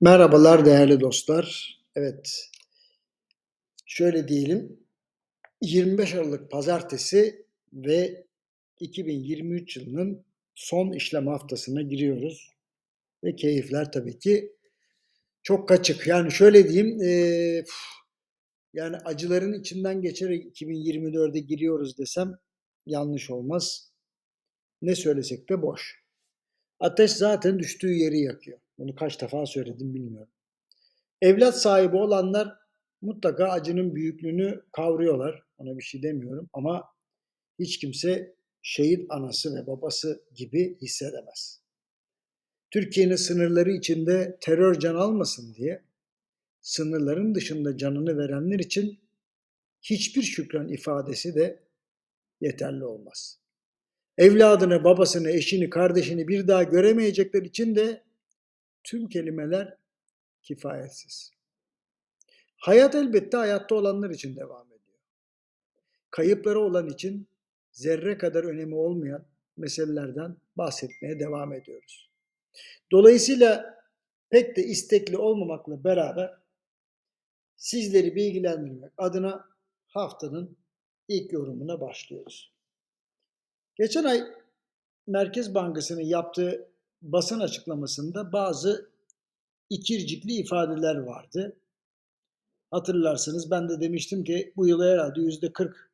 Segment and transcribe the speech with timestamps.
[0.00, 1.78] Merhabalar değerli dostlar.
[1.96, 2.50] Evet,
[3.86, 4.80] şöyle diyelim,
[5.62, 8.26] 25 Aralık Pazartesi ve
[8.80, 10.24] 2023 yılının
[10.54, 12.52] son işlem haftasına giriyoruz.
[13.24, 14.52] Ve keyifler tabii ki
[15.42, 16.06] çok kaçık.
[16.06, 17.64] Yani şöyle diyeyim, eee,
[18.74, 22.38] yani acıların içinden geçerek 2024'e giriyoruz desem
[22.86, 23.92] yanlış olmaz.
[24.82, 26.02] Ne söylesek de boş.
[26.80, 28.58] Ateş zaten düştüğü yeri yakıyor.
[28.78, 30.32] Bunu kaç defa söyledim bilmiyorum.
[31.22, 32.58] Evlat sahibi olanlar
[33.00, 35.42] mutlaka acının büyüklüğünü kavruyorlar.
[35.58, 36.84] Ona bir şey demiyorum ama
[37.58, 41.62] hiç kimse şehit anası ve babası gibi hissedemez.
[42.70, 45.84] Türkiye'nin sınırları içinde terör can almasın diye
[46.60, 49.00] sınırların dışında canını verenler için
[49.82, 51.62] hiçbir şükran ifadesi de
[52.40, 53.40] yeterli olmaz.
[54.18, 58.07] Evladını, babasını, eşini, kardeşini bir daha göremeyecekler için de
[58.84, 59.76] tüm kelimeler
[60.42, 61.32] kifayetsiz.
[62.56, 64.98] Hayat elbette hayatta olanlar için devam ediyor.
[66.10, 67.28] Kayıpları olan için
[67.72, 69.26] zerre kadar önemi olmayan
[69.56, 72.10] meselelerden bahsetmeye devam ediyoruz.
[72.92, 73.78] Dolayısıyla
[74.30, 76.38] pek de istekli olmamakla beraber
[77.56, 79.48] sizleri bilgilendirmek adına
[79.86, 80.56] haftanın
[81.08, 82.52] ilk yorumuna başlıyoruz.
[83.74, 84.22] Geçen ay
[85.06, 86.70] Merkez Bankası'nın yaptığı
[87.02, 88.90] basın açıklamasında bazı
[89.70, 91.56] ikircikli ifadeler vardı.
[92.70, 95.90] Hatırlarsınız ben de demiştim ki bu yıl herhalde yüzde 40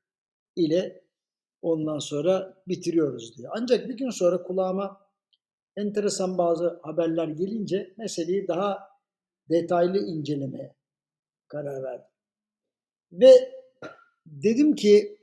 [0.56, 1.04] ile
[1.62, 3.48] ondan sonra bitiriyoruz diye.
[3.50, 5.00] Ancak bir gün sonra kulağıma
[5.76, 8.88] enteresan bazı haberler gelince meseleyi daha
[9.50, 10.74] detaylı incelemeye
[11.48, 12.06] karar verdim.
[13.12, 13.52] Ve
[14.26, 15.18] dedim ki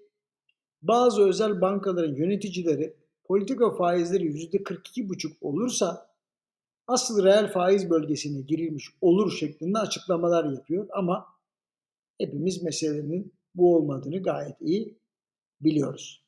[0.81, 3.00] bazı özel bankaların yöneticileri
[3.31, 6.09] politika faizleri yüzde 42,5 olursa
[6.87, 11.27] asıl reel faiz bölgesine girilmiş olur şeklinde açıklamalar yapıyor ama
[12.17, 14.97] hepimiz meselenin bu olmadığını gayet iyi
[15.61, 16.23] biliyoruz.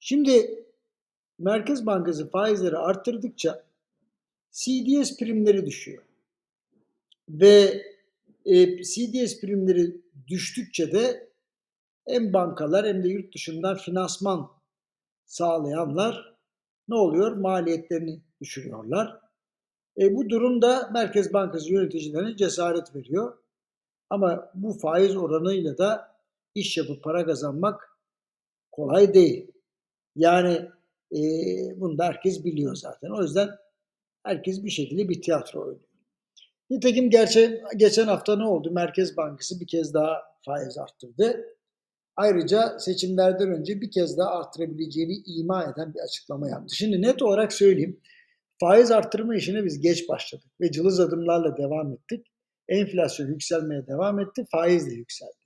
[0.00, 0.64] Şimdi
[1.38, 3.64] Merkez Bankası faizleri arttırdıkça
[4.50, 6.02] CDS primleri düşüyor.
[7.28, 7.82] Ve
[8.44, 11.30] e, CDS primleri düştükçe de
[12.08, 14.63] hem bankalar hem de yurt dışından finansman
[15.26, 16.34] sağlayanlar
[16.88, 17.32] ne oluyor?
[17.32, 19.20] Maliyetlerini düşürüyorlar.
[19.98, 23.38] E, bu durumda Merkez Bankası yöneticilerine cesaret veriyor.
[24.10, 26.16] Ama bu faiz oranıyla da
[26.54, 27.98] iş yapıp para kazanmak
[28.72, 29.52] kolay değil.
[30.16, 30.70] Yani
[31.12, 31.20] e,
[31.80, 33.10] bunu da herkes biliyor zaten.
[33.10, 33.50] O yüzden
[34.22, 35.80] herkes bir şekilde bir tiyatro oynuyor.
[36.70, 38.70] Nitekim gerçi geçen hafta ne oldu?
[38.70, 41.53] Merkez Bankası bir kez daha faiz arttırdı.
[42.16, 46.76] Ayrıca seçimlerden önce bir kez daha arttırabileceğini ima eden bir açıklama yaptı.
[46.76, 48.00] Şimdi net olarak söyleyeyim.
[48.60, 52.26] Faiz arttırma işine biz geç başladık ve cılız adımlarla devam ettik.
[52.68, 55.44] Enflasyon yükselmeye devam etti, faiz de yükseldi.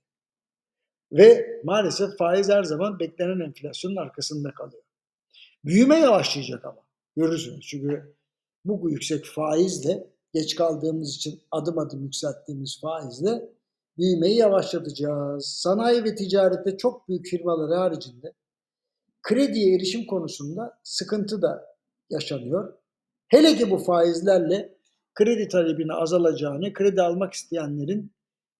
[1.11, 4.83] Ve maalesef faiz her zaman beklenen enflasyonun arkasında kalıyor.
[5.65, 6.81] Büyüme yavaşlayacak ama.
[7.15, 7.65] Görürsünüz.
[7.67, 8.15] Çünkü
[8.65, 13.49] bu yüksek faizle geç kaldığımız için adım adım yükselttiğimiz faizle
[13.99, 15.45] büyümeyi yavaşlatacağız.
[15.45, 18.33] Sanayi ve ticarette çok büyük firmalar haricinde
[19.21, 21.65] krediye erişim konusunda sıkıntı da
[22.09, 22.73] yaşanıyor.
[23.27, 24.77] Hele ki bu faizlerle
[25.13, 28.11] kredi talebini azalacağını, kredi almak isteyenlerin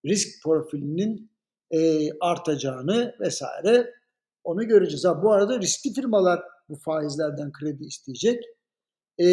[0.05, 1.31] risk profilinin
[1.71, 3.93] e, artacağını vesaire
[4.43, 5.05] onu göreceğiz.
[5.05, 8.43] Ha, bu arada riskli firmalar bu faizlerden kredi isteyecek.
[9.17, 9.27] E,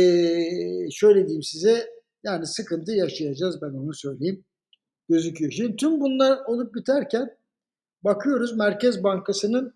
[0.90, 1.86] şöyle diyeyim size
[2.24, 4.44] yani sıkıntı yaşayacağız ben onu söyleyeyim
[5.08, 5.52] gözüküyor.
[5.52, 7.36] Şimdi tüm bunlar olup biterken
[8.02, 9.74] bakıyoruz Merkez Bankası'nın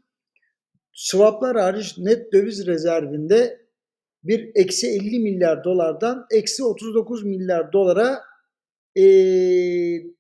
[0.93, 3.61] swaplar hariç net döviz rezervinde
[4.25, 8.21] bir eksi 50 milyar dolardan eksi 39 milyar dolara
[8.97, 9.03] e,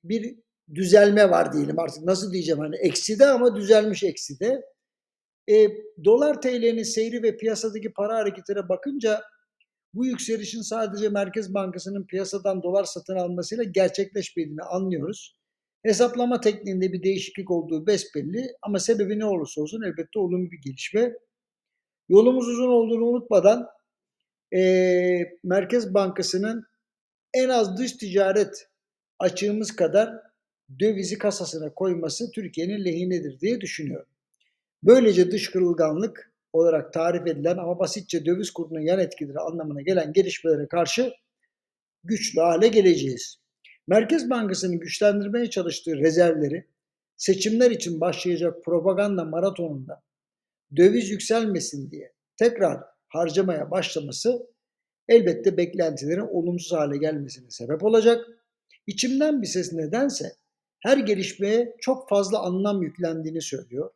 [0.04, 0.36] bir
[0.74, 4.62] düzelme var diyelim artık nasıl diyeceğim hani eksi de ama düzelmiş eksi de.
[5.50, 5.68] E,
[6.04, 9.22] dolar TL'nin seyri ve piyasadaki para hareketine bakınca
[9.94, 15.36] bu yükselişin sadece Merkez Bankası'nın piyasadan dolar satın almasıyla gerçekleşmediğini anlıyoruz.
[15.82, 21.12] Hesaplama tekniğinde bir değişiklik olduğu besbelli ama sebebi ne olursa olsun elbette olumlu bir gelişme.
[22.08, 23.66] Yolumuz uzun olduğunu unutmadan
[24.54, 24.60] e,
[25.44, 26.64] Merkez Bankası'nın
[27.34, 28.68] en az dış ticaret
[29.18, 30.10] açığımız kadar
[30.80, 34.08] dövizi kasasına koyması Türkiye'nin lehinedir diye düşünüyorum.
[34.82, 40.68] Böylece dış kırılganlık olarak tarif edilen ama basitçe döviz kurunun yan etkileri anlamına gelen gelişmelere
[40.68, 41.12] karşı
[42.04, 43.40] güçlü hale geleceğiz.
[43.86, 46.66] Merkez Bankası'nın güçlendirmeye çalıştığı rezervleri
[47.16, 50.02] seçimler için başlayacak propaganda maratonunda
[50.76, 54.46] döviz yükselmesin diye tekrar harcamaya başlaması
[55.08, 58.26] elbette beklentilerin olumsuz hale gelmesine sebep olacak.
[58.86, 60.32] İçimden bir ses nedense
[60.80, 63.90] her gelişmeye çok fazla anlam yüklendiğini söylüyor.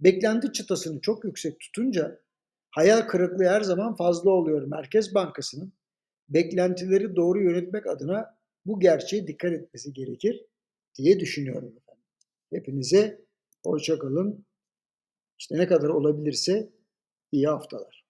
[0.00, 2.20] Beklenti çıtasını çok yüksek tutunca
[2.70, 4.62] hayal kırıklığı her zaman fazla oluyor.
[4.62, 5.72] Merkez Bankası'nın
[6.28, 10.46] beklentileri doğru yönetmek adına bu gerçeğe dikkat etmesi gerekir
[10.94, 11.74] diye düşünüyorum.
[12.50, 13.24] Hepinize
[13.64, 14.46] hoşça kalın.
[15.38, 16.72] İşte ne kadar olabilirse
[17.32, 18.03] iyi haftalar.